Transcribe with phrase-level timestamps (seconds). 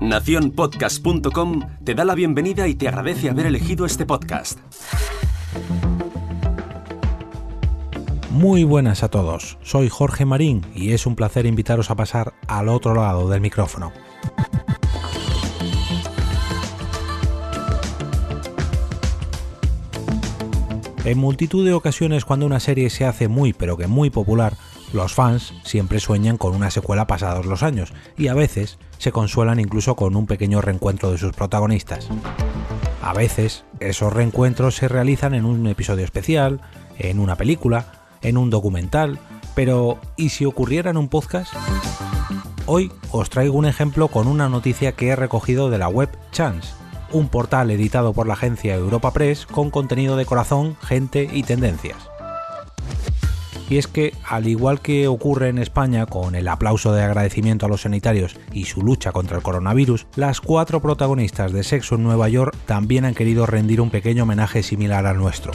[0.00, 4.58] Naciónpodcast.com te da la bienvenida y te agradece haber elegido este podcast.
[8.30, 12.68] Muy buenas a todos, soy Jorge Marín y es un placer invitaros a pasar al
[12.68, 13.92] otro lado del micrófono.
[21.04, 24.56] En multitud de ocasiones cuando una serie se hace muy pero que muy popular,
[24.94, 29.60] los fans siempre sueñan con una secuela pasados los años y a veces se consuelan
[29.60, 32.08] incluso con un pequeño reencuentro de sus protagonistas.
[33.02, 36.60] A veces esos reencuentros se realizan en un episodio especial,
[36.98, 39.18] en una película, en un documental,
[39.54, 41.52] pero ¿y si ocurriera en un podcast?
[42.66, 46.72] Hoy os traigo un ejemplo con una noticia que he recogido de la web Chance,
[47.12, 52.13] un portal editado por la agencia Europa Press con contenido de corazón, gente y tendencias.
[53.68, 57.68] Y es que, al igual que ocurre en España con el aplauso de agradecimiento a
[57.68, 62.28] los sanitarios y su lucha contra el coronavirus, las cuatro protagonistas de Sexo en Nueva
[62.28, 65.52] York también han querido rendir un pequeño homenaje similar al nuestro.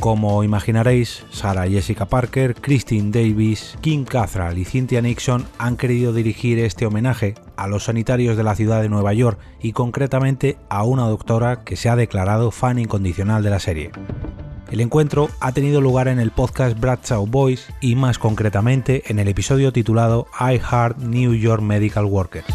[0.00, 6.58] Como imaginaréis, Sarah Jessica Parker, Christine Davis, Kim Cattrall y Cynthia Nixon han querido dirigir
[6.58, 11.02] este homenaje a los sanitarios de la ciudad de Nueva York y concretamente a una
[11.02, 13.90] doctora que se ha declarado fan incondicional de la serie.
[14.70, 19.26] El encuentro ha tenido lugar en el podcast Bradshaw Boys y más concretamente en el
[19.26, 22.46] episodio titulado I Heart New York Medical Workers.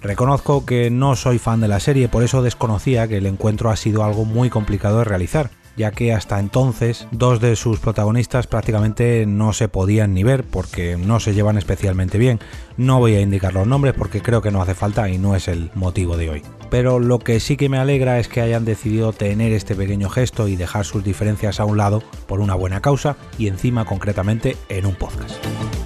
[0.00, 3.76] Reconozco que no soy fan de la serie, por eso desconocía que el encuentro ha
[3.76, 9.26] sido algo muy complicado de realizar, ya que hasta entonces dos de sus protagonistas prácticamente
[9.26, 12.38] no se podían ni ver porque no se llevan especialmente bien.
[12.76, 15.48] No voy a indicar los nombres porque creo que no hace falta y no es
[15.48, 16.42] el motivo de hoy.
[16.74, 20.48] Pero lo que sí que me alegra es que hayan decidido tener este pequeño gesto
[20.48, 24.84] y dejar sus diferencias a un lado por una buena causa y encima concretamente en
[24.84, 25.36] un podcast.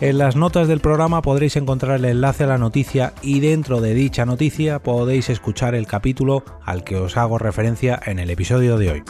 [0.00, 3.92] En las notas del programa podréis encontrar el enlace a la noticia y dentro de
[3.92, 8.91] dicha noticia podéis escuchar el capítulo al que os hago referencia en el episodio de
[8.91, 9.02] hoy.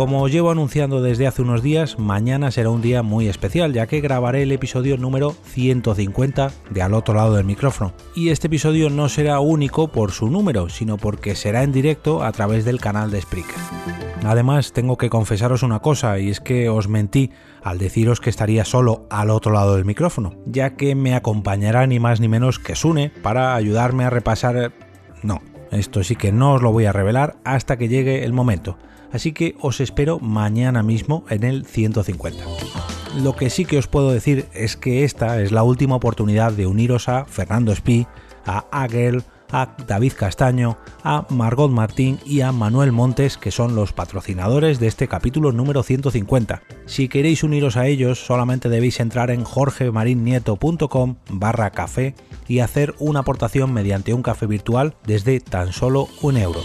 [0.00, 4.00] Como llevo anunciando desde hace unos días, mañana será un día muy especial ya que
[4.00, 7.92] grabaré el episodio número 150 de Al otro lado del micrófono.
[8.14, 12.32] Y este episodio no será único por su número, sino porque será en directo a
[12.32, 13.58] través del canal de Spreaker.
[14.24, 17.30] Además, tengo que confesaros una cosa, y es que os mentí
[17.62, 22.00] al deciros que estaría solo al otro lado del micrófono, ya que me acompañará ni
[22.00, 24.72] más ni menos que Sune para ayudarme a repasar...
[25.22, 28.78] No, esto sí que no os lo voy a revelar hasta que llegue el momento,
[29.12, 32.44] así que os espero mañana mismo en el 150.
[33.22, 36.66] Lo que sí que os puedo decir es que esta es la última oportunidad de
[36.66, 38.06] uniros a Fernando Espí,
[38.46, 43.92] a Agel, a David Castaño, a Margot Martín y a Manuel Montes, que son los
[43.92, 46.62] patrocinadores de este capítulo número 150.
[46.86, 52.14] Si queréis uniros a ellos, solamente debéis entrar en jorgemarinieto.com barra café
[52.48, 56.60] y hacer una aportación mediante un café virtual desde tan solo un euro.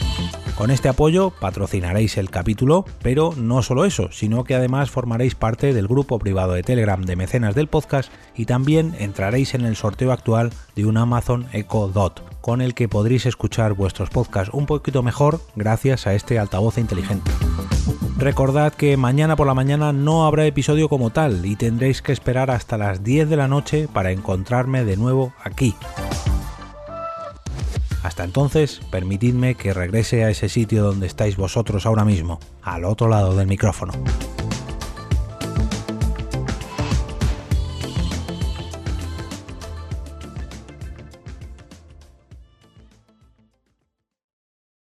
[0.57, 5.73] Con este apoyo patrocinaréis el capítulo, pero no solo eso, sino que además formaréis parte
[5.73, 10.13] del grupo privado de Telegram de mecenas del podcast y también entraréis en el sorteo
[10.13, 15.03] actual de un Amazon Echo Dot, con el que podréis escuchar vuestros podcasts un poquito
[15.03, 17.29] mejor gracias a este altavoz inteligente.
[18.17, 22.49] Recordad que mañana por la mañana no habrá episodio como tal y tendréis que esperar
[22.49, 25.75] hasta las 10 de la noche para encontrarme de nuevo aquí.
[28.05, 33.07] Hasta entonces, permitidme que regrese a ese sitio donde estáis vosotros ahora mismo, al otro
[33.07, 33.93] lado del micrófono.